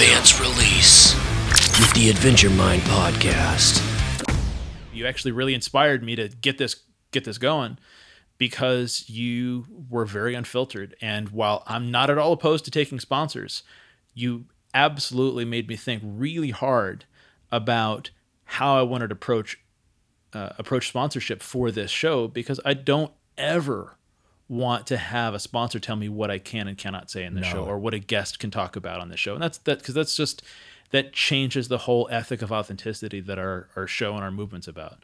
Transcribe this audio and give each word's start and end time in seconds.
Advance 0.00 0.40
release 0.40 1.14
with 1.80 1.92
the 1.94 2.08
Adventure 2.08 2.50
Mind 2.50 2.80
podcast. 2.82 3.82
You 4.92 5.06
actually 5.08 5.32
really 5.32 5.54
inspired 5.54 6.04
me 6.04 6.14
to 6.14 6.28
get 6.28 6.56
this 6.56 6.84
get 7.10 7.24
this 7.24 7.36
going 7.36 7.78
because 8.36 9.10
you 9.10 9.66
were 9.90 10.04
very 10.04 10.36
unfiltered 10.36 10.94
and 11.00 11.30
while 11.30 11.64
I'm 11.66 11.90
not 11.90 12.10
at 12.10 12.18
all 12.18 12.32
opposed 12.32 12.64
to 12.66 12.70
taking 12.70 13.00
sponsors, 13.00 13.64
you 14.14 14.44
absolutely 14.72 15.44
made 15.44 15.66
me 15.66 15.74
think 15.74 16.04
really 16.06 16.50
hard 16.50 17.04
about 17.50 18.10
how 18.44 18.78
I 18.78 18.82
wanted 18.82 19.08
to 19.08 19.14
approach 19.14 19.58
uh, 20.32 20.50
approach 20.58 20.86
sponsorship 20.90 21.42
for 21.42 21.72
this 21.72 21.90
show 21.90 22.28
because 22.28 22.60
I 22.64 22.74
don't 22.74 23.10
ever 23.36 23.97
want 24.48 24.86
to 24.86 24.96
have 24.96 25.34
a 25.34 25.38
sponsor 25.38 25.78
tell 25.78 25.96
me 25.96 26.08
what 26.08 26.30
I 26.30 26.38
can 26.38 26.68
and 26.68 26.76
cannot 26.78 27.10
say 27.10 27.24
in 27.24 27.34
the 27.34 27.42
No. 27.42 27.48
show 27.48 27.64
or 27.64 27.78
what 27.78 27.92
a 27.94 27.98
guest 27.98 28.38
can 28.38 28.50
talk 28.50 28.76
about 28.76 29.00
on 29.00 29.08
the 29.10 29.16
show. 29.16 29.34
And 29.34 29.42
that's 29.42 29.58
that 29.58 29.78
because 29.80 29.94
that's 29.94 30.16
just 30.16 30.42
that 30.90 31.12
changes 31.12 31.68
the 31.68 31.78
whole 31.78 32.08
ethic 32.10 32.40
of 32.40 32.50
authenticity 32.50 33.20
that 33.20 33.38
our, 33.38 33.68
our 33.76 33.86
show 33.86 34.14
and 34.14 34.24
our 34.24 34.30
movement's 34.30 34.66
about. 34.66 35.02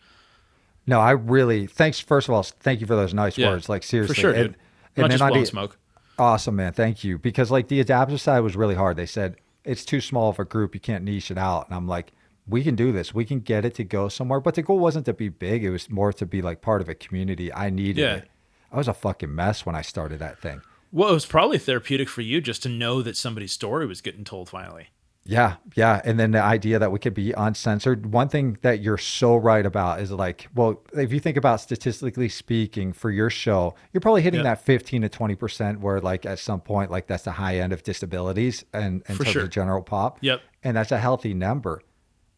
No, 0.87 0.99
I 1.01 1.11
really 1.13 1.67
thanks. 1.67 2.01
First 2.01 2.29
of 2.29 2.35
all, 2.35 2.43
thank 2.43 2.81
you 2.81 2.87
for 2.87 2.97
those 2.97 3.13
nice 3.15 3.37
Yeah, 3.37 3.51
words. 3.51 3.69
Like 3.69 3.83
seriously, 3.83 4.15
for 4.15 4.21
sure, 4.21 4.33
And- 4.33 4.53
dude. 4.53 4.57
Not 4.97 5.05
and 5.05 5.11
just 5.13 5.19
then 5.19 5.27
on 5.27 5.29
blowing 5.31 5.43
the- 5.43 5.47
smoke. 5.51 5.79
Awesome, 6.19 6.55
man. 6.57 6.73
Thank 6.73 7.03
you. 7.03 7.19
Because 7.19 7.51
like 7.51 7.69
the 7.69 7.81
adaptive 7.81 8.21
side 8.21 8.41
was 8.41 8.55
really 8.57 8.77
hard. 8.77 8.97
They 8.97 9.07
said 9.07 9.37
it's 9.65 9.85
too 9.85 10.01
small 10.01 10.31
of 10.31 10.39
a 10.39 10.45
group. 10.45 10.73
You 10.75 10.81
can't 10.81 11.03
niche 11.05 11.31
it 11.33 11.39
out. 11.39 11.67
And 11.67 11.75
I'm 11.77 11.89
like, 11.89 12.13
we 12.47 12.63
can 12.63 12.77
do 12.77 12.93
this. 12.93 13.13
We 13.13 13.25
can 13.25 13.41
get 13.41 13.65
it 13.65 13.75
to 13.75 13.85
go 13.85 14.09
somewhere. 14.09 14.39
But 14.39 14.55
the 14.55 14.63
goal 14.63 14.79
wasn't 14.79 15.07
to 15.07 15.13
be 15.13 15.29
big. 15.29 15.65
It 15.65 15.71
was 15.71 15.91
more 15.91 16.13
to 16.13 16.25
be 16.25 16.41
like 16.43 16.61
part 16.61 16.81
of 16.81 16.89
a 16.89 16.95
community. 16.95 17.53
I 17.53 17.71
needed 17.71 18.01
Yeah. 18.01 18.15
it. 18.17 18.29
I 18.75 18.79
was 18.79 18.89
a 18.89 18.95
fucking 18.95 19.35
mess 19.35 19.65
when 19.65 19.77
I 19.77 19.83
started 19.83 20.19
that 20.19 20.39
thing. 20.41 20.61
Well, 20.93 21.11
it 21.11 21.15
was 21.15 21.27
probably 21.27 21.59
therapeutic 21.59 22.09
for 22.09 22.21
you 22.23 22.41
just 22.41 22.63
to 22.65 22.69
know 22.69 23.03
that 23.03 23.17
somebody's 23.17 23.53
story 23.53 23.87
was 23.87 24.01
getting 24.01 24.25
told 24.25 24.49
finally. 24.49 24.89
Yeah, 25.27 25.57
yeah. 25.75 26.03
And 26.05 26.21
then 26.21 26.33
the 26.33 26.43
idea 26.43 26.79
that 26.79 26.93
we 26.93 26.99
could 26.99 27.15
be 27.15 27.33
uncensored. 27.33 28.13
One 28.13 28.29
thing 28.29 28.59
that 28.61 28.81
you're 28.83 28.99
so 28.99 29.37
right 29.37 29.65
about 29.65 30.01
is 30.01 30.11
like, 30.11 30.49
well, 30.55 30.83
if 30.93 31.13
you 31.13 31.19
think 31.21 31.37
about 31.39 31.61
statistically 31.63 32.29
speaking 32.29 32.93
for 32.93 33.11
your 33.11 33.31
show, 33.31 33.75
you're 33.93 34.03
probably 34.03 34.21
hitting 34.23 34.41
Yep. 34.41 34.59
that 34.59 34.65
15 34.65 35.03
to 35.03 35.09
20% 35.09 35.81
where 35.81 35.99
like 36.01 36.27
at 36.27 36.39
some 36.39 36.61
point, 36.61 36.91
like 36.91 37.07
that's 37.07 37.25
the 37.25 37.33
high 37.33 37.59
end 37.59 37.73
of 37.73 37.83
disabilities 37.83 38.65
and, 38.75 39.03
For 39.07 39.15
terms 39.25 39.29
sure. 39.31 39.43
of 39.45 39.51
general 39.51 39.83
pop. 39.83 40.19
Yep. 40.21 40.43
And 40.63 40.77
that's 40.77 40.93
a 40.93 40.99
healthy 40.99 41.33
number. 41.33 41.81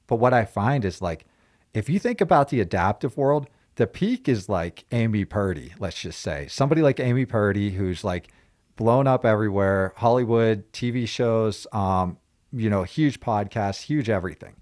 But 0.06 0.16
what 0.16 0.32
I 0.32 0.44
find 0.44 0.84
is 0.84 1.03
like, 1.03 1.27
if 1.75 1.88
you 1.88 1.98
think 1.98 2.20
about 2.20 2.50
the 2.50 2.60
adaptive 2.60 3.16
world, 3.16 3.48
the 3.77 3.86
peak 3.86 4.28
is 4.28 4.48
like 4.48 4.84
Amy 4.91 5.24
Purdy, 5.24 5.72
let's 5.78 6.00
just 6.00 6.20
say. 6.20 6.46
Somebody 6.48 6.82
like 6.82 6.98
Amy 6.98 7.24
Purdy 7.24 7.70
who's 7.70 8.02
like 8.02 8.28
blown 8.77 9.06
up 9.06 9.24
everywhere, 9.24 9.92
Hollywood, 9.96 10.70
TV 10.72 11.08
shows, 11.08 11.66
um, 11.72 12.19
you 12.52 12.69
know, 12.69 12.82
huge 12.82 13.20
podcasts, 13.20 13.82
huge 13.82 14.10
everything. 14.10 14.56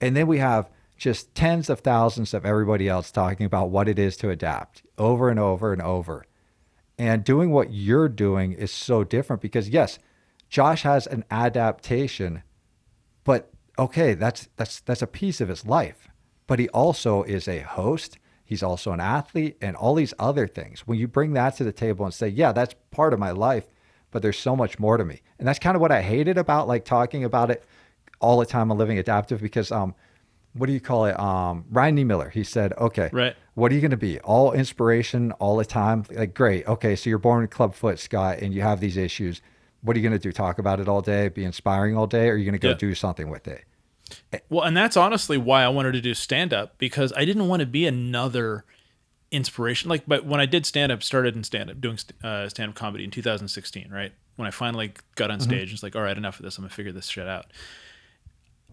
And 0.00 0.16
then 0.16 0.26
we 0.26 0.38
have 0.38 0.70
just 0.96 1.34
tens 1.34 1.68
of 1.68 1.80
thousands 1.80 2.32
of 2.32 2.46
everybody 2.46 2.88
else 2.88 3.10
talking 3.10 3.46
about 3.46 3.70
what 3.70 3.88
it 3.88 3.98
is 3.98 4.16
to 4.18 4.30
adapt 4.30 4.82
over 4.96 5.28
and 5.28 5.38
over 5.38 5.72
and 5.72 5.82
over. 5.82 6.24
And 6.98 7.24
doing 7.24 7.50
what 7.50 7.72
you're 7.72 8.08
doing 8.08 8.52
is 8.52 8.70
so 8.70 9.04
different 9.04 9.42
because 9.42 9.68
yes, 9.68 9.98
Josh 10.48 10.82
has 10.82 11.06
an 11.06 11.24
adaptation, 11.30 12.42
but 13.24 13.50
okay, 13.78 14.14
that's 14.14 14.48
that's 14.56 14.80
that's 14.80 15.02
a 15.02 15.06
piece 15.06 15.40
of 15.40 15.48
his 15.48 15.66
life. 15.66 16.08
But 16.46 16.58
he 16.58 16.68
also 16.68 17.24
is 17.24 17.48
a 17.48 17.60
host. 17.60 18.18
He's 18.44 18.62
also 18.62 18.92
an 18.92 19.00
athlete 19.00 19.56
and 19.62 19.74
all 19.74 19.94
these 19.94 20.12
other 20.18 20.46
things. 20.46 20.86
When 20.86 20.98
you 20.98 21.08
bring 21.08 21.32
that 21.32 21.56
to 21.56 21.64
the 21.64 21.72
table 21.72 22.04
and 22.04 22.12
say, 22.14 22.28
"Yeah, 22.28 22.52
that's 22.52 22.74
part 22.90 23.12
of 23.14 23.18
my 23.18 23.30
life, 23.30 23.66
but 24.10 24.20
there's 24.22 24.38
so 24.38 24.54
much 24.54 24.78
more 24.78 24.96
to 24.96 25.04
me." 25.04 25.22
And 25.38 25.48
that's 25.48 25.58
kind 25.58 25.74
of 25.74 25.80
what 25.80 25.90
I 25.92 26.02
hated 26.02 26.36
about 26.38 26.68
like 26.68 26.84
talking 26.84 27.24
about 27.24 27.50
it 27.50 27.64
all 28.20 28.38
the 28.38 28.46
time 28.46 28.70
on 28.70 28.78
living 28.78 28.98
adaptive 28.98 29.40
because 29.40 29.72
um 29.72 29.94
what 30.52 30.66
do 30.66 30.72
you 30.72 30.80
call 30.80 31.06
it? 31.06 31.18
Um 31.18 31.64
Ryan 31.70 31.98
E. 31.98 32.04
Miller, 32.04 32.28
he 32.28 32.44
said, 32.44 32.72
"Okay, 32.74 33.08
Right. 33.12 33.34
what 33.54 33.72
are 33.72 33.74
you 33.74 33.80
going 33.80 33.90
to 33.90 33.96
be? 33.96 34.20
All 34.20 34.52
inspiration 34.52 35.32
all 35.32 35.56
the 35.56 35.64
time? 35.64 36.04
Like, 36.12 36.34
great. 36.34 36.66
Okay, 36.68 36.94
so 36.96 37.08
you're 37.10 37.18
born 37.18 37.42
in 37.42 37.48
clubfoot, 37.48 37.98
Scott, 37.98 38.38
and 38.38 38.52
you 38.54 38.60
have 38.62 38.78
these 38.78 38.96
issues. 38.96 39.40
What 39.80 39.96
are 39.96 40.00
you 40.00 40.08
going 40.08 40.18
to 40.18 40.22
do? 40.22 40.32
Talk 40.32 40.58
about 40.58 40.80
it 40.80 40.88
all 40.88 41.00
day? 41.02 41.28
Be 41.28 41.44
inspiring 41.44 41.96
all 41.96 42.06
day? 42.06 42.28
Or 42.28 42.34
are 42.34 42.36
you 42.36 42.44
going 42.44 42.52
to 42.52 42.58
go 42.58 42.68
Yeah. 42.68 42.74
do 42.74 42.94
something 42.94 43.28
with 43.30 43.48
it? 43.48 43.64
Well, 44.48 44.64
and 44.64 44.76
that's 44.76 44.96
honestly 44.96 45.38
why 45.38 45.64
I 45.64 45.68
wanted 45.68 45.92
to 45.92 46.00
do 46.00 46.14
stand 46.14 46.52
up 46.52 46.78
because 46.78 47.12
I 47.16 47.24
didn't 47.24 47.48
want 47.48 47.60
to 47.60 47.66
be 47.66 47.86
another 47.86 48.64
inspiration. 49.30 49.88
Like, 49.88 50.04
but 50.06 50.24
when 50.24 50.40
I 50.40 50.46
did 50.46 50.66
stand 50.66 50.92
up, 50.92 51.02
started 51.02 51.36
in 51.36 51.44
stand 51.44 51.70
up, 51.70 51.80
doing 51.80 51.98
uh, 52.22 52.48
stand 52.48 52.70
up 52.70 52.74
comedy 52.74 53.04
in 53.04 53.10
2016, 53.10 53.90
right? 53.90 54.12
When 54.36 54.46
I 54.46 54.50
finally 54.50 54.92
got 55.14 55.30
on 55.30 55.40
stage, 55.40 55.72
it's 55.72 55.82
like, 55.82 55.94
all 55.94 56.02
right, 56.02 56.16
enough 56.16 56.38
of 56.38 56.44
this. 56.44 56.58
I'm 56.58 56.64
gonna 56.64 56.74
figure 56.74 56.92
this 56.92 57.06
shit 57.06 57.28
out. 57.28 57.46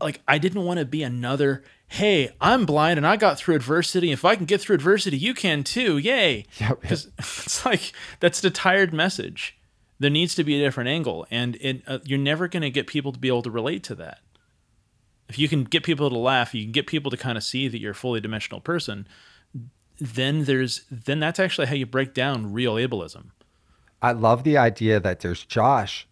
Like, 0.01 0.21
I 0.27 0.39
didn't 0.39 0.65
want 0.65 0.79
to 0.79 0.85
be 0.85 1.03
another. 1.03 1.63
Hey, 1.87 2.31
I'm 2.41 2.65
blind 2.65 2.97
and 2.97 3.05
I 3.05 3.17
got 3.17 3.37
through 3.37 3.55
adversity. 3.55 4.11
If 4.11 4.25
I 4.25 4.35
can 4.35 4.45
get 4.45 4.61
through 4.61 4.75
adversity, 4.75 5.17
you 5.17 5.33
can 5.35 5.63
too. 5.63 5.97
Yay! 5.97 6.45
Yep. 6.59 6.81
Because 6.81 7.07
it's 7.19 7.65
like 7.65 7.93
that's 8.19 8.41
the 8.41 8.49
tired 8.49 8.93
message. 8.93 9.57
There 9.99 10.09
needs 10.09 10.33
to 10.33 10.43
be 10.43 10.55
a 10.55 10.65
different 10.65 10.89
angle, 10.89 11.27
and 11.29 11.57
it, 11.61 11.83
uh, 11.85 11.99
you're 12.03 12.17
never 12.17 12.47
going 12.47 12.63
to 12.63 12.71
get 12.71 12.87
people 12.87 13.11
to 13.11 13.19
be 13.19 13.27
able 13.27 13.43
to 13.43 13.51
relate 13.51 13.83
to 13.83 13.95
that 13.95 14.19
if 15.31 15.39
you 15.39 15.47
can 15.47 15.63
get 15.63 15.83
people 15.83 16.09
to 16.09 16.17
laugh, 16.17 16.53
you 16.53 16.65
can 16.65 16.73
get 16.73 16.87
people 16.87 17.09
to 17.09 17.15
kind 17.15 17.37
of 17.37 17.43
see 17.43 17.69
that 17.69 17.79
you're 17.79 17.91
a 17.91 17.95
fully 17.95 18.19
dimensional 18.19 18.59
person, 18.59 19.07
then 19.97 20.43
there's 20.43 20.83
then 20.91 21.21
that's 21.21 21.39
actually 21.39 21.67
how 21.67 21.73
you 21.73 21.85
break 21.85 22.13
down 22.13 22.51
real 22.51 22.75
ableism. 22.75 23.27
I 24.01 24.11
love 24.11 24.43
the 24.43 24.57
idea 24.57 24.99
that 24.99 25.21
there's 25.21 25.45
Josh 25.45 26.05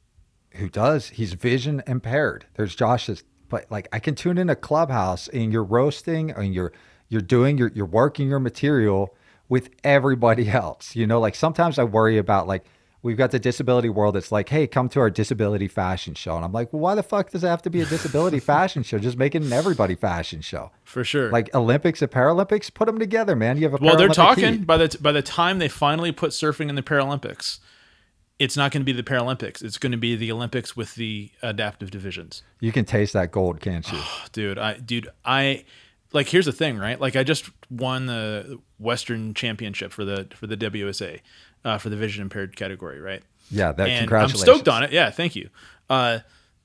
who 0.52 0.70
does, 0.70 1.10
he's 1.10 1.34
vision 1.34 1.84
impaired. 1.86 2.46
There's 2.54 2.76
Josh's 2.76 3.24
but 3.50 3.70
like 3.70 3.90
I 3.92 4.00
can 4.00 4.16
tune 4.16 4.38
in 4.38 4.50
a 4.50 4.56
clubhouse 4.56 5.28
and 5.28 5.52
you're 5.52 5.66
roasting 5.66 6.32
and 6.32 6.56
you're, 6.56 6.72
you're 7.10 7.20
doing, 7.20 7.58
you're, 7.58 7.72
you're 7.76 7.86
working 7.86 8.30
your 8.30 8.40
material 8.40 9.14
with 9.50 9.70
everybody 9.84 10.50
else. 10.64 10.96
You 10.96 11.08
know, 11.08 11.20
like 11.20 11.36
sometimes 11.36 11.78
I 11.78 11.84
worry 11.84 12.18
about 12.18 12.48
like, 12.48 12.64
we've 13.02 13.18
got 13.18 13.32
the 13.32 13.40
disability 13.40 13.90
world 13.90 14.16
that's 14.16 14.32
like, 14.32 14.50
hey, 14.50 14.68
come 14.68 14.90
to 14.90 15.00
our 15.00 15.10
disability 15.10 15.68
fashion 15.68 16.14
show. 16.14 16.36
And 16.36 16.44
I'm 16.44 16.52
like, 16.52 16.74
well, 16.74 16.82
why 16.82 16.96
the 16.96 17.04
fuck 17.04 17.30
does 17.30 17.44
it 17.44 17.48
have 17.48 17.62
to 17.64 17.70
be 17.70 17.82
a 17.82 17.86
disability 17.86 18.40
fashion 18.40 18.84
show? 18.84 19.00
Just 19.00 19.18
make 19.18 19.36
it 19.36 19.42
an 19.42 19.54
everybody 19.54 19.96
fashion 19.96 20.42
show. 20.42 20.72
For 20.84 21.04
sure. 21.04 21.32
Like 21.32 21.54
Olympics 21.56 22.02
and 22.02 22.12
Paralympics, 22.12 22.74
put 22.74 22.88
them 22.88 23.00
together, 23.00 23.36
man. 23.36 23.58
You 23.58 23.64
have 23.70 23.82
a 23.82 23.84
well, 23.84 23.98
they're 23.98 24.10
talking 24.10 24.54
heat. 24.54 24.68
by 24.68 24.78
the 24.78 24.98
by 25.00 25.12
the 25.12 25.22
time 25.22 25.60
they 25.60 25.70
finally 25.70 26.12
put 26.12 26.32
surfing 26.32 26.70
in 26.70 26.76
the 26.76 26.84
Paralympics, 26.84 27.60
it's 28.38 28.56
not 28.58 28.72
going 28.72 28.82
to 28.82 28.86
be 28.86 28.94
the 28.94 29.04
Paralympics. 29.04 29.62
It's 29.62 29.78
going 29.78 29.92
to 29.92 29.98
be 29.98 30.16
the 30.16 30.32
Olympics 30.32 30.76
with 30.76 30.96
the 30.96 31.32
adaptive 31.42 31.92
divisions. 31.92 32.44
You 32.60 32.72
can 32.72 32.86
taste 32.86 33.14
that 33.14 33.32
gold, 33.32 33.60
can't 33.60 33.90
you? 33.92 34.00
dude 34.32 34.58
i 34.58 34.74
dude 34.76 35.10
i 35.26 35.64
like 36.14 36.28
here's 36.28 36.46
the 36.46 36.52
thing 36.52 36.78
right? 36.78 37.00
Like 37.00 37.16
i 37.16 37.24
just 37.24 37.50
won 37.70 38.06
the 38.06 38.60
western 38.78 39.34
championship 39.34 39.92
for 39.92 40.06
the 40.06 40.28
for 40.36 40.48
the 40.48 40.58
wsa 40.58 41.20
uh, 41.66 41.78
for 41.78 41.90
the 41.90 41.96
vision 41.96 42.22
impaired 42.22 42.56
category 42.56 43.00
right? 43.00 43.22
Yeah, 43.52 43.72
that 43.74 43.88
and 43.90 44.12
i'm 44.14 44.30
stoked 44.30 44.68
on 44.68 44.84
it. 44.84 44.92
Yeah 44.92 45.10
thank 45.12 45.36
you. 45.36 45.50
Uh 45.90 46.20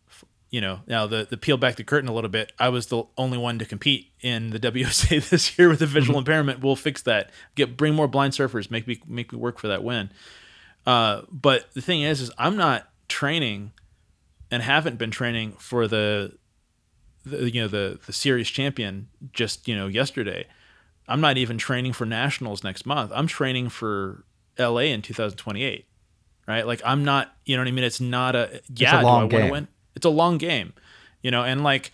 f- 0.09 0.25
you 0.51 0.61
know 0.61 0.81
now 0.87 1.07
the 1.07 1.27
the 1.29 1.37
peel 1.37 1.57
back 1.57 1.77
the 1.77 1.85
curtain 1.85 2.09
a 2.09 2.13
little 2.15 2.31
bit. 2.31 2.53
I 2.59 2.69
was 2.69 2.87
the 2.87 3.05
only 3.17 3.39
one 3.39 3.59
to 3.59 3.65
compete 3.65 4.11
in 4.21 4.51
the 4.51 4.61
wsa 4.61 5.29
this 5.31 5.59
year 5.59 5.69
with 5.69 5.83
a 5.83 5.87
visual 5.87 6.19
impairment. 6.19 6.63
We'll 6.63 6.77
fix 6.77 7.03
that. 7.03 7.31
Get 7.55 7.77
bring 7.77 7.95
more 7.95 8.09
blind 8.09 8.33
surfers. 8.33 8.71
Make 8.71 8.87
me 8.87 9.01
make 9.07 9.33
me 9.33 9.39
work 9.39 9.59
for 9.59 9.69
that 9.69 9.83
win. 9.83 10.11
Uh 10.87 11.23
but 11.31 11.73
the 11.75 11.81
thing 11.81 12.03
is 12.03 12.21
is 12.21 12.31
i'm 12.39 12.57
not 12.57 12.89
training 13.09 13.73
and 14.51 14.63
haven't 14.63 14.99
been 14.99 15.11
training 15.11 15.53
for 15.59 15.89
the, 15.89 16.33
the 17.25 17.51
you 17.51 17.63
know 17.63 17.69
the 17.69 17.99
the 18.07 18.13
series 18.13 18.49
champion 18.49 19.09
just 19.33 19.67
you 19.69 19.77
know 19.77 19.87
yesterday. 19.87 20.47
I'm 21.07 21.21
not 21.21 21.37
even 21.37 21.59
training 21.59 21.93
for 21.93 22.07
nationals 22.07 22.65
next 22.65 22.87
month. 22.87 23.13
I'm 23.15 23.27
training 23.27 23.69
for 23.69 24.25
LA 24.59 24.93
in 24.93 25.03
2028. 25.03 25.87
Right? 26.47 26.67
Like 26.67 26.83
I'm 26.85 27.05
not, 27.05 27.35
you 27.45 27.57
know 27.57 27.63
what 27.63 27.69
I 27.69 27.73
mean? 27.73 27.85
It's 27.85 28.01
not 28.01 28.37
a 28.37 28.61
yeah, 28.75 28.93
do 28.93 28.97
I 28.99 29.03
long 29.03 29.21
want 29.21 29.31
to 29.31 29.37
game. 29.39 29.51
win? 29.51 29.69
It's 29.97 30.07
a 30.07 30.11
long 30.11 30.39
game. 30.39 30.73
You 31.23 31.31
know, 31.31 31.43
and 31.43 31.63
like 31.63 31.91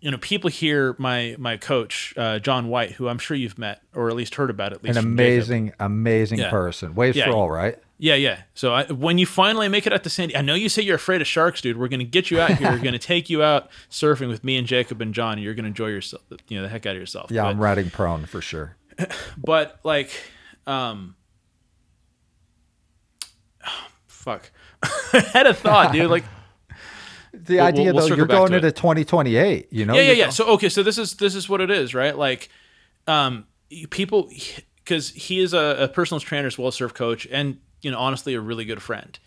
you 0.00 0.10
know, 0.10 0.18
people 0.18 0.48
hear 0.50 0.94
my 0.98 1.36
my 1.38 1.56
coach, 1.56 2.14
uh, 2.16 2.38
John 2.38 2.68
White, 2.68 2.92
who 2.92 3.08
I'm 3.08 3.18
sure 3.18 3.36
you've 3.36 3.58
met 3.58 3.82
or 3.94 4.08
at 4.08 4.16
least 4.16 4.34
heard 4.36 4.48
about 4.50 4.72
at 4.72 4.82
least 4.82 4.96
An 4.96 5.02
from 5.02 5.16
Jacob. 5.16 5.28
amazing, 5.34 5.72
amazing 5.78 6.38
Yeah. 6.38 6.50
person. 6.50 6.94
Waves 6.94 7.16
Yeah. 7.16 7.26
for 7.26 7.32
all, 7.32 7.50
right? 7.50 7.78
Yeah, 7.98 8.14
yeah. 8.14 8.42
So 8.54 8.72
I, 8.72 8.84
when 8.84 9.18
you 9.18 9.26
finally 9.26 9.68
make 9.68 9.86
it 9.86 9.92
out 9.92 10.02
to 10.04 10.08
Sandy, 10.10 10.34
I 10.34 10.40
know 10.40 10.54
you 10.54 10.70
say 10.70 10.80
you're 10.80 10.96
afraid 10.96 11.20
of 11.20 11.26
sharks, 11.26 11.60
dude. 11.60 11.76
We're 11.76 11.88
gonna 11.88 12.04
get 12.04 12.30
you 12.30 12.40
out 12.40 12.52
here. 12.52 12.70
We're 12.70 12.78
gonna 12.78 12.98
take 12.98 13.28
you 13.28 13.42
out 13.42 13.68
surfing 13.90 14.28
with 14.28 14.42
me 14.42 14.56
and 14.56 14.66
Jacob 14.66 15.02
and 15.02 15.12
John. 15.12 15.34
And 15.34 15.42
you're 15.42 15.52
gonna 15.54 15.68
enjoy 15.68 15.88
yourself, 15.88 16.22
you 16.48 16.56
know, 16.56 16.62
the 16.62 16.70
heck 16.70 16.86
out 16.86 16.94
of 16.96 17.00
yourself. 17.00 17.30
Yeah, 17.30 17.42
but, 17.42 17.48
I'm 17.50 17.58
riding 17.58 17.90
prone 17.90 18.24
for 18.24 18.40
sure. 18.40 18.76
but 19.36 19.80
like, 19.84 20.10
um, 20.66 21.14
fuck. 24.06 24.50
I 25.12 25.18
had 25.32 25.46
a 25.46 25.52
thought, 25.54 25.92
dude. 25.92 26.10
Like, 26.10 26.24
The 27.32 27.56
We'll- 27.56 27.64
idea 27.64 27.92
we'll- 27.94 28.08
though, 28.08 28.14
you're 28.16 28.26
going 28.26 28.50
to 28.50 28.56
into 28.56 28.68
it. 28.68 28.76
2028. 28.76 29.68
You 29.70 29.84
know? 29.86 29.94
yeah, 29.94 30.02
yeah, 30.02 30.12
yeah. 30.12 30.30
So 30.30 30.46
okay, 30.54 30.68
so 30.68 30.82
this 30.82 30.98
is 30.98 31.14
this 31.14 31.34
is 31.34 31.48
what 31.48 31.60
it 31.60 31.70
is, 31.70 31.94
right? 31.94 32.16
Like, 32.16 32.48
um, 33.06 33.46
people, 33.90 34.30
because 34.76 35.10
he 35.10 35.40
is 35.40 35.54
a, 35.54 35.76
a 35.80 35.88
personal 35.88 36.20
trainer 36.20 36.46
as 36.48 36.58
well 36.58 36.70
surf 36.72 36.92
coach, 36.94 37.26
and 37.30 37.58
you 37.82 37.90
know, 37.90 37.98
honestly, 37.98 38.34
a 38.34 38.40
really 38.40 38.64
good 38.64 38.82
friend. 38.82 39.18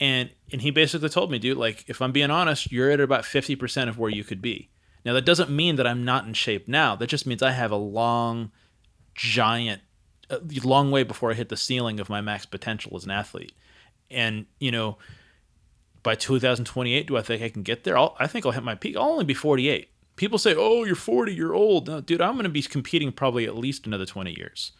And 0.00 0.30
and 0.50 0.60
he 0.62 0.70
basically 0.72 1.08
told 1.08 1.30
me, 1.30 1.38
dude, 1.38 1.56
like 1.56 1.84
if 1.88 2.02
I'm 2.02 2.10
being 2.12 2.30
honest, 2.30 2.72
you're 2.72 2.90
at 2.90 3.00
about 3.00 3.22
50% 3.24 3.88
of 3.88 3.98
where 3.98 4.10
you 4.10 4.24
could 4.24 4.42
be. 4.42 4.68
Now 5.04 5.12
that 5.12 5.24
doesn't 5.24 5.50
mean 5.50 5.76
that 5.76 5.86
I'm 5.86 6.04
not 6.04 6.26
in 6.26 6.34
shape 6.34 6.66
now. 6.66 6.96
That 6.96 7.06
just 7.08 7.26
means 7.26 7.42
I 7.42 7.52
have 7.52 7.70
a 7.70 7.76
long 7.76 8.50
giant 9.14 9.82
a 10.30 10.40
long 10.64 10.90
way 10.90 11.02
before 11.04 11.30
I 11.30 11.34
hit 11.34 11.48
the 11.50 11.56
ceiling 11.56 12.00
of 12.00 12.08
my 12.08 12.20
max 12.20 12.46
potential 12.46 12.96
as 12.96 13.04
an 13.04 13.10
athlete. 13.10 13.52
And, 14.10 14.46
you 14.58 14.70
know, 14.70 14.98
by 16.02 16.14
2028, 16.14 17.06
do 17.06 17.16
I 17.16 17.22
think 17.22 17.42
I 17.42 17.48
can 17.48 17.62
get 17.62 17.84
there? 17.84 17.96
I'll, 17.96 18.16
I 18.18 18.26
think 18.26 18.44
I'll 18.44 18.52
hit 18.52 18.62
my 18.64 18.74
peak. 18.74 18.96
I'll 18.96 19.10
only 19.10 19.24
be 19.24 19.34
48. 19.34 19.88
People 20.16 20.38
say, 20.38 20.54
"Oh, 20.56 20.84
you're 20.84 20.94
40, 20.94 21.32
you're 21.32 21.54
old." 21.54 21.86
No, 21.88 22.00
dude, 22.00 22.20
I'm 22.20 22.34
going 22.34 22.44
to 22.44 22.50
be 22.50 22.62
competing 22.62 23.12
probably 23.12 23.46
at 23.46 23.56
least 23.56 23.86
another 23.86 24.04
20 24.04 24.34
years. 24.36 24.72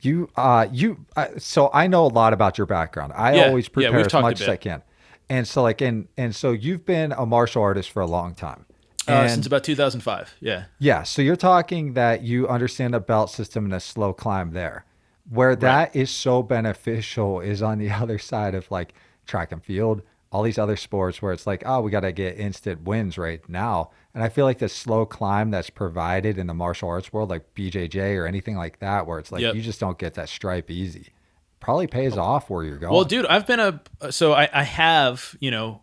You, 0.00 0.30
uh, 0.36 0.66
you. 0.70 1.06
Uh, 1.16 1.28
so 1.38 1.70
I 1.72 1.86
know 1.86 2.04
a 2.04 2.08
lot 2.08 2.32
about 2.32 2.58
your 2.58 2.66
background. 2.66 3.12
I 3.16 3.34
Yeah, 3.36 3.46
always 3.46 3.68
prepare 3.68 3.92
we've 3.92 4.06
as 4.06 4.12
much 4.12 4.40
as. 4.40 4.48
I 4.48 4.56
can, 4.56 4.82
and 5.28 5.48
so 5.48 5.62
like, 5.62 5.80
and 5.80 6.08
and 6.16 6.34
so 6.34 6.52
you've 6.52 6.84
been 6.84 7.12
a 7.12 7.26
martial 7.26 7.62
artist 7.62 7.90
for 7.90 8.02
a 8.02 8.06
long 8.06 8.34
time. 8.34 8.66
Uh, 9.06 9.28
since 9.28 9.46
about 9.46 9.64
2005. 9.64 10.36
Yeah. 10.40 10.64
Yeah, 10.78 11.02
so 11.02 11.20
you're 11.20 11.36
talking 11.36 11.92
that 11.94 12.22
you 12.22 12.48
understand 12.48 12.94
a 12.94 13.00
belt 13.00 13.30
system 13.30 13.64
and 13.64 13.74
a 13.74 13.80
slow 13.80 14.12
climb 14.12 14.52
there. 14.52 14.84
Where 15.28 15.56
that 15.56 15.94
is 15.94 16.10
so 16.10 16.42
beneficial 16.42 17.40
is 17.40 17.62
on 17.62 17.78
the 17.78 17.90
other 18.02 18.18
side 18.18 18.54
of 18.54 18.70
like 18.70 18.94
track 19.26 19.52
and 19.52 19.64
field, 19.64 20.02
all 20.34 20.42
these 20.42 20.58
other 20.58 20.76
sports 20.76 21.22
where 21.22 21.32
it's 21.32 21.46
like, 21.46 21.62
oh, 21.64 21.80
we 21.80 21.92
got 21.92 22.00
to 22.00 22.10
get 22.10 22.38
instant 22.38 22.82
wins 22.82 23.16
right 23.16 23.46
now. 23.48 23.90
And 24.14 24.22
I 24.22 24.28
feel 24.28 24.44
like 24.44 24.58
the 24.58 24.68
slow 24.68 25.06
climb 25.06 25.52
that's 25.52 25.70
provided 25.70 26.38
in 26.38 26.48
the 26.48 26.54
martial 26.54 26.88
arts 26.88 27.12
world, 27.12 27.30
like 27.30 27.54
BJJ 27.54 28.16
or 28.16 28.26
anything 28.26 28.56
like 28.56 28.80
that, 28.80 29.06
where 29.06 29.18
it's 29.18 29.30
like 29.30 29.42
Yep. 29.42 29.54
you 29.54 29.62
just 29.62 29.78
don't 29.78 29.98
get 29.98 30.14
that 30.14 30.28
stripe 30.28 30.70
easy, 30.70 31.12
probably 31.60 31.86
pays 31.86 32.16
oh. 32.16 32.22
off 32.22 32.50
where 32.50 32.64
you're 32.64 32.78
going. 32.78 32.92
Well, 32.92 33.04
dude, 33.04 33.26
I've 33.26 33.46
been 33.46 33.60
a 33.60 33.80
so 34.10 34.32
I, 34.32 34.48
I 34.52 34.64
have 34.64 35.36
you 35.38 35.50
know 35.50 35.82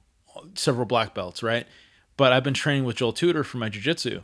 several 0.55 0.85
black 0.85 1.13
belts, 1.13 1.41
right? 1.41 1.65
But 2.17 2.33
I've 2.33 2.43
been 2.43 2.53
training 2.53 2.83
with 2.83 2.97
Joel 2.97 3.13
Tudor 3.13 3.43
for 3.43 3.57
my 3.57 3.69
jiu-jitsu. 3.69 4.21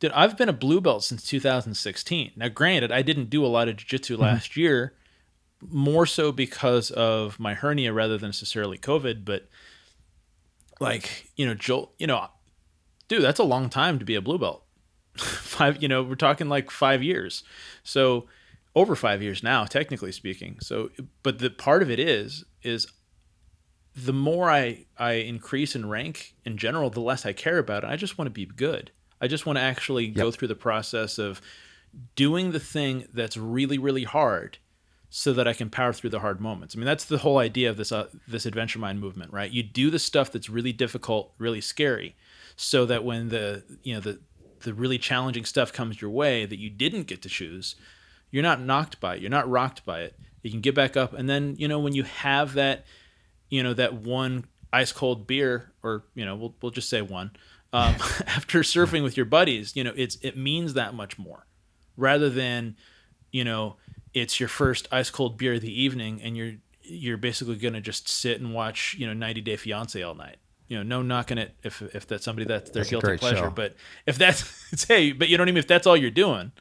Dude, 0.00 0.12
I've 0.12 0.36
been 0.36 0.48
a 0.48 0.52
blue 0.52 0.80
belt 0.80 1.04
since 1.04 1.24
2016. 1.26 2.32
Now, 2.36 2.48
granted, 2.48 2.92
I 2.92 3.02
didn't 3.02 3.28
do 3.28 3.44
a 3.44 3.48
lot 3.48 3.68
of 3.68 3.76
jiu-jitsu 3.76 4.14
mm-hmm. 4.14 4.22
last 4.22 4.56
year, 4.56 4.94
more 5.70 6.06
so 6.06 6.32
because 6.32 6.90
of 6.90 7.38
my 7.40 7.54
hernia 7.54 7.92
rather 7.92 8.18
than 8.18 8.28
necessarily 8.28 8.78
COVID. 8.78 9.24
But 9.24 9.48
like 10.80 11.30
you 11.36 11.46
know, 11.46 11.54
Joel, 11.54 11.92
you 11.98 12.06
know, 12.06 12.28
dude, 13.08 13.22
that's 13.22 13.40
a 13.40 13.44
long 13.44 13.68
time 13.68 13.98
to 13.98 14.04
be 14.04 14.14
a 14.14 14.20
blue 14.20 14.38
belt. 14.38 14.64
five, 15.16 15.82
you 15.82 15.88
know, 15.88 16.02
we're 16.02 16.14
talking 16.16 16.48
like 16.48 16.70
five 16.70 17.02
years. 17.02 17.44
So 17.82 18.26
over 18.74 18.96
five 18.96 19.22
years 19.22 19.42
now, 19.42 19.64
technically 19.64 20.12
speaking. 20.12 20.58
So, 20.60 20.90
but 21.22 21.38
the 21.38 21.50
part 21.50 21.82
of 21.82 21.90
it 21.90 22.00
is, 22.00 22.44
is 22.62 22.88
the 23.94 24.12
more 24.12 24.50
I, 24.50 24.86
I 24.98 25.12
increase 25.12 25.76
in 25.76 25.88
rank 25.88 26.34
in 26.44 26.56
general, 26.56 26.90
the 26.90 27.00
less 27.00 27.24
I 27.24 27.32
care 27.32 27.58
about 27.58 27.84
it. 27.84 27.90
I 27.90 27.96
just 27.96 28.18
want 28.18 28.26
to 28.26 28.32
be 28.32 28.46
good. 28.46 28.90
I 29.20 29.28
just 29.28 29.46
want 29.46 29.56
to 29.58 29.62
actually 29.62 30.08
go 30.08 30.30
through 30.32 30.48
the 30.48 30.56
process 30.56 31.18
of 31.18 31.40
doing 32.16 32.50
the 32.50 32.60
thing 32.60 33.06
that's 33.14 33.36
really, 33.36 33.78
really 33.78 34.02
hard 34.02 34.58
so 35.16 35.32
that 35.32 35.46
I 35.46 35.52
can 35.52 35.70
power 35.70 35.92
through 35.92 36.10
the 36.10 36.18
hard 36.18 36.40
moments. 36.40 36.74
I 36.74 36.78
mean, 36.78 36.86
that's 36.86 37.04
the 37.04 37.18
whole 37.18 37.38
idea 37.38 37.70
of 37.70 37.76
this 37.76 37.92
uh, 37.92 38.08
this 38.26 38.46
adventure 38.46 38.80
mind 38.80 38.98
movement, 38.98 39.32
right? 39.32 39.48
You 39.48 39.62
do 39.62 39.88
the 39.88 40.00
stuff 40.00 40.32
that's 40.32 40.50
really 40.50 40.72
difficult, 40.72 41.32
really 41.38 41.60
scary, 41.60 42.16
so 42.56 42.84
that 42.86 43.04
when 43.04 43.28
the 43.28 43.62
you 43.84 43.94
know 43.94 44.00
the 44.00 44.18
the 44.62 44.74
really 44.74 44.98
challenging 44.98 45.44
stuff 45.44 45.72
comes 45.72 46.00
your 46.00 46.10
way 46.10 46.46
that 46.46 46.58
you 46.58 46.68
didn't 46.68 47.04
get 47.04 47.22
to 47.22 47.28
choose, 47.28 47.76
you're 48.32 48.42
not 48.42 48.60
knocked 48.60 48.98
by 48.98 49.14
it, 49.14 49.20
you're 49.20 49.30
not 49.30 49.48
rocked 49.48 49.84
by 49.84 50.00
it. 50.00 50.18
You 50.42 50.50
can 50.50 50.60
get 50.60 50.74
back 50.74 50.96
up, 50.96 51.12
and 51.12 51.30
then 51.30 51.54
you 51.58 51.68
know 51.68 51.78
when 51.78 51.94
you 51.94 52.02
have 52.02 52.54
that, 52.54 52.84
you 53.48 53.62
know 53.62 53.72
that 53.72 53.94
one 53.94 54.46
ice 54.72 54.90
cold 54.90 55.28
beer, 55.28 55.70
or 55.84 56.02
you 56.16 56.24
know 56.24 56.34
we'll 56.34 56.56
we'll 56.60 56.72
just 56.72 56.88
say 56.88 57.02
one, 57.02 57.30
um, 57.72 57.94
after 58.26 58.62
surfing 58.62 59.04
with 59.04 59.16
your 59.16 59.26
buddies, 59.26 59.76
you 59.76 59.84
know 59.84 59.92
it's 59.94 60.16
it 60.22 60.36
means 60.36 60.74
that 60.74 60.92
much 60.92 61.20
more, 61.20 61.46
rather 61.96 62.28
than 62.28 62.74
you 63.30 63.44
know 63.44 63.76
it's 64.14 64.38
your 64.40 64.48
first 64.48 64.88
ice 64.92 65.10
cold 65.10 65.36
beer 65.36 65.54
of 65.54 65.60
the 65.60 65.82
evening 65.82 66.20
and 66.22 66.36
you're 66.36 66.52
you're 66.82 67.16
basically 67.16 67.56
gonna 67.56 67.80
just 67.80 68.08
sit 68.08 68.40
and 68.40 68.54
watch 68.54 68.94
you 68.98 69.06
know 69.06 69.12
90 69.12 69.40
Day 69.42 69.56
Fiance 69.56 70.00
all 70.02 70.14
night. 70.14 70.36
You 70.68 70.78
know, 70.78 70.82
no 70.82 71.02
knocking 71.02 71.36
it 71.36 71.54
if 71.62 71.82
if 71.94 72.06
that's 72.06 72.24
somebody 72.24 72.46
that's 72.46 72.70
their 72.70 72.82
That's 72.84 72.90
guilty 72.90 73.18
pleasure, 73.18 73.36
show. 73.36 73.50
but 73.50 73.74
if 74.06 74.16
that's 74.16 74.66
it's 74.72 74.84
hey, 74.84 75.12
but 75.12 75.28
you 75.28 75.36
know 75.36 75.42
what 75.42 75.48
I 75.48 75.52
mean. 75.52 75.58
If 75.58 75.66
that's 75.68 75.86
all 75.86 75.96
you're 75.96 76.10
doing, 76.10 76.52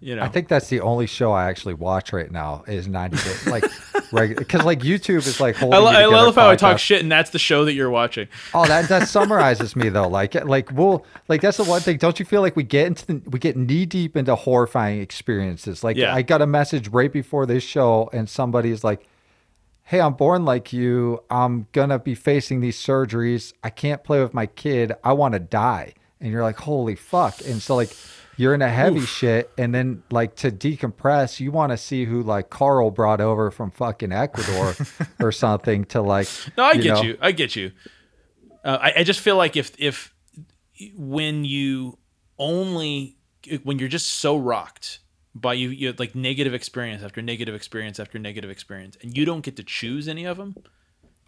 you 0.00 0.14
know, 0.14 0.22
I 0.22 0.28
think 0.28 0.48
that's 0.48 0.68
the 0.68 0.80
only 0.80 1.06
show 1.06 1.32
I 1.32 1.48
actually 1.48 1.74
watch 1.74 2.12
right 2.12 2.30
now 2.30 2.64
is 2.66 2.86
90 2.86 3.16
Day. 3.16 3.50
Like, 3.50 3.64
because 4.36 4.64
like 4.64 4.80
YouTube 4.80 5.26
is 5.26 5.40
like 5.40 5.56
holding 5.56 5.78
I, 5.78 5.82
lo- 5.82 5.90
I 5.90 6.04
love 6.06 6.34
how 6.34 6.50
I 6.50 6.56
talk 6.56 6.78
shit 6.78 7.00
and 7.00 7.10
that's 7.10 7.30
the 7.30 7.38
show 7.38 7.64
that 7.64 7.72
you're 7.72 7.90
watching. 7.90 8.28
Oh, 8.54 8.66
that 8.66 8.88
that 8.88 9.08
summarizes 9.08 9.74
me 9.74 9.88
though. 9.88 10.06
Like 10.08 10.34
like 10.34 10.70
we'll 10.72 11.04
like 11.28 11.40
that's 11.40 11.56
the 11.56 11.64
one 11.64 11.80
thing. 11.80 11.96
Don't 11.96 12.18
you 12.20 12.26
feel 12.26 12.40
like 12.42 12.56
we 12.56 12.62
get 12.62 12.86
into 12.86 13.06
the, 13.06 13.22
we 13.30 13.38
get 13.38 13.56
knee 13.56 13.86
deep 13.86 14.16
into 14.16 14.34
horrifying 14.34 15.00
experiences? 15.00 15.82
Like 15.82 15.96
Yeah. 15.96 16.14
I 16.14 16.22
got 16.22 16.42
a 16.42 16.46
message 16.46 16.88
right 16.88 17.12
before 17.12 17.46
this 17.46 17.64
show, 17.64 18.10
and 18.12 18.28
somebody's 18.28 18.84
like, 18.84 19.06
"Hey, 19.84 20.00
I'm 20.00 20.14
born 20.14 20.44
like 20.44 20.72
you. 20.72 21.22
I'm 21.30 21.66
gonna 21.72 21.98
be 21.98 22.14
facing 22.14 22.60
these 22.60 22.78
surgeries. 22.78 23.54
I 23.64 23.70
can't 23.70 24.04
play 24.04 24.20
with 24.22 24.34
my 24.34 24.46
kid. 24.46 24.92
I 25.02 25.14
want 25.14 25.32
to 25.32 25.40
die." 25.40 25.94
And 26.20 26.30
you're 26.30 26.42
like, 26.42 26.58
"Holy 26.58 26.94
fuck!" 26.96 27.40
And 27.46 27.62
so 27.62 27.74
like. 27.76 27.90
You're 28.38 28.54
in 28.54 28.60
a 28.62 28.68
heavy 28.68 29.00
shit, 29.00 29.50
and 29.56 29.74
then 29.74 30.02
like 30.10 30.36
to 30.36 30.50
decompress, 30.50 31.40
you 31.40 31.50
want 31.50 31.72
to 31.72 31.76
see 31.78 32.04
who 32.04 32.22
like 32.22 32.50
Carl 32.50 32.90
brought 32.90 33.20
over 33.20 33.50
from 33.50 33.70
fucking 33.70 34.12
Ecuador 34.12 34.74
or 35.20 35.32
something 35.32 35.84
to 35.86 36.02
like. 36.02 36.28
No, 36.56 36.64
I 36.64 36.74
get 36.76 36.94
know, 36.94 37.02
you. 37.02 37.18
I 37.20 37.32
get 37.32 37.56
you. 37.56 37.72
Uh, 38.64 38.78
I, 38.80 38.92
I 39.00 39.04
just 39.04 39.20
feel 39.20 39.36
like 39.36 39.56
if 39.56 39.72
if 39.78 40.12
when 40.94 41.44
you 41.44 41.98
only 42.38 43.16
when 43.62 43.78
you're 43.78 43.88
just 43.88 44.06
so 44.12 44.36
rocked 44.36 44.98
by 45.34 45.54
you, 45.54 45.70
you 45.70 45.94
like 45.98 46.14
negative 46.14 46.52
experience 46.54 47.02
after 47.02 47.22
negative 47.22 47.54
experience 47.54 47.98
after 48.00 48.18
negative 48.18 48.50
experience, 48.50 48.96
and 49.02 49.16
you 49.16 49.24
don't 49.24 49.42
get 49.42 49.56
to 49.56 49.62
choose 49.62 50.08
any 50.08 50.24
of 50.24 50.36
them, 50.36 50.56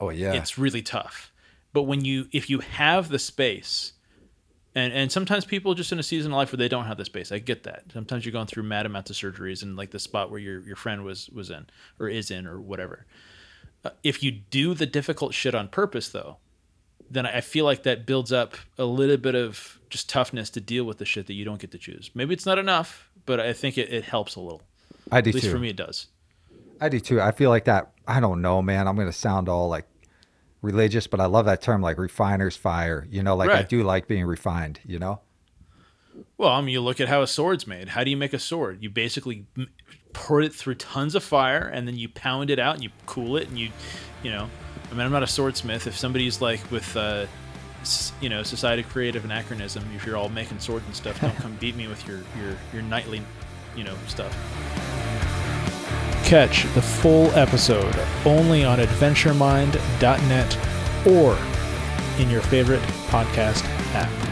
Oh 0.01 0.11
yeah. 0.11 0.33
it's 0.33 0.59
really 0.59 0.83
tough. 0.83 1.33
But 1.73 1.83
when 1.85 2.05
you 2.05 2.27
if 2.33 2.51
you 2.51 2.61
have 2.61 3.09
the 3.09 3.19
space, 3.19 3.93
and 4.75 4.93
and 4.93 5.11
sometimes 5.11 5.45
people 5.45 5.75
just 5.75 5.93
in 5.93 5.99
a 5.99 6.03
season 6.03 6.33
of 6.33 6.37
life 6.37 6.53
where 6.53 6.59
they 6.59 6.69
don't 6.69 6.87
have 6.87 6.97
the 6.97 7.05
space, 7.05 7.33
I 7.33 7.39
get 7.39 7.65
that. 7.65 7.85
Sometimes 7.93 8.25
you're 8.25 8.33
going 8.33 8.47
through 8.47 8.65
mad 8.65 8.87
amounts 8.87 9.11
of 9.11 9.17
surgeries 9.17 9.63
and 9.63 9.77
like 9.77 9.91
the 9.91 9.99
spot 9.99 10.31
where 10.31 10.41
your 10.41 10.61
your 10.67 10.77
friend 10.77 11.05
was 11.05 11.29
was 11.31 11.51
in 11.51 11.67
or 11.99 12.09
is 12.09 12.31
in 12.31 12.47
or 12.47 12.61
whatever. 12.61 13.07
Uh, 13.85 13.91
if 14.03 14.23
you 14.23 14.31
do 14.31 14.75
the 14.75 14.87
difficult 14.87 15.35
shit 15.35 15.55
on 15.55 15.69
purpose, 15.69 16.09
though, 16.09 16.39
then 17.11 17.27
I 17.27 17.41
feel 17.41 17.65
like 17.65 17.85
that 17.85 18.07
builds 18.07 18.33
up 18.33 18.55
a 18.77 18.85
little 18.85 19.17
bit 19.17 19.35
of 19.35 19.79
just 19.89 20.09
toughness 20.09 20.51
to 20.51 20.61
deal 20.61 20.85
with 20.85 20.99
the 20.99 21.05
shit 21.05 21.27
that 21.29 21.35
you 21.35 21.45
don't 21.45 21.61
get 21.61 21.71
to 21.71 21.79
choose. 21.79 22.11
Maybe 22.15 22.35
it's 22.35 22.45
not 22.45 22.59
enough, 22.59 23.09
but 23.25 23.41
I 23.41 23.53
think 23.53 23.79
it, 23.79 23.93
it 23.93 24.05
helps 24.05 24.35
a 24.37 24.41
little. 24.41 24.63
I 25.11 25.21
do 25.21 25.31
At 25.31 25.35
least 25.35 25.47
too. 25.47 25.53
for 25.53 25.59
me, 25.59 25.69
it 25.71 25.77
does. 25.77 26.09
I 26.81 26.89
do 26.89 27.01
too. 27.01 27.21
I 27.21 27.33
feel 27.33 27.51
like 27.51 27.65
that. 27.65 27.93
I 28.07 28.21
don't 28.21 28.43
know, 28.43 28.61
man. 28.63 28.87
I'm 28.87 28.97
gonna 28.97 29.13
sound 29.13 29.49
all 29.49 29.69
like 29.69 29.87
religious, 30.63 31.07
but 31.07 31.21
I 31.21 31.27
love 31.27 31.47
that 31.47 31.63
term, 31.63 31.83
like 31.83 31.99
refiner's 31.99 32.57
fire. 32.57 33.07
You 33.11 33.23
know, 33.23 33.37
like 33.37 33.51
I 33.51 33.63
do 33.63 33.83
like 33.83 34.07
being 34.07 34.25
refined. 34.25 34.81
You 34.85 34.99
know. 34.99 35.21
Well, 36.37 36.51
I 36.51 36.61
mean, 36.61 36.71
you 36.71 36.81
look 36.81 37.01
at 37.01 37.09
how 37.09 37.23
a 37.23 37.27
sword's 37.27 37.67
made. 37.67 37.91
How 37.91 38.05
do 38.05 38.11
you 38.11 38.17
make 38.17 38.33
a 38.33 38.39
sword? 38.39 38.79
You 38.81 38.91
basically 38.91 39.47
pour 40.13 40.41
it 40.41 40.55
through 40.55 40.77
tons 40.77 41.15
of 41.15 41.23
fire, 41.23 41.67
and 41.67 41.87
then 41.87 41.97
you 41.97 42.09
pound 42.09 42.51
it 42.51 42.59
out, 42.59 42.75
and 42.75 42.83
you 42.83 42.91
cool 43.07 43.37
it, 43.37 43.49
and 43.49 43.59
you, 43.59 43.71
you 44.23 44.31
know, 44.31 44.49
I 44.91 44.95
mean, 44.95 45.03
I'm 45.03 45.13
not 45.13 45.23
a 45.23 45.29
swordsmith. 45.29 45.87
If 45.87 45.97
somebody's 45.97 46.41
like 46.41 46.71
with, 46.71 46.97
uh, 46.97 47.27
you 48.21 48.29
know, 48.29 48.43
Society 48.43 48.83
Creative 48.83 49.25
Anachronism, 49.25 49.85
if 49.95 50.07
you're 50.07 50.17
all 50.17 50.29
making 50.29 50.61
swords 50.61 50.87
and 50.87 50.95
stuff, 50.95 51.21
don't 51.21 51.37
come 51.43 51.57
beat 51.61 51.77
me 51.77 51.87
with 51.87 52.07
your 52.07 52.21
your 52.39 52.57
your 52.73 52.83
knightly, 52.83 53.23
you 53.77 53.85
know, 53.85 53.97
stuff. 54.07 54.37
Catch 56.29 56.65
the 56.75 56.83
full 56.83 57.31
episode 57.31 57.99
only 58.27 58.63
on 58.63 58.81
AdventureMind.net 58.81 60.59
or 61.07 61.39
in 62.23 62.29
your 62.29 62.43
favorite 62.43 62.83
podcast 63.09 63.65
app. 63.95 64.28